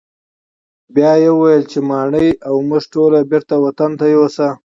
بیا 0.93 1.11
یې 1.23 1.31
وویل 1.33 1.63
چې 1.71 1.79
ماڼۍ 1.89 2.27
او 2.47 2.55
موږ 2.69 2.83
ټول 2.93 3.11
بیرته 3.31 3.55
وطن 3.65 3.91
ته 3.99 4.05
یوسه. 4.15 4.47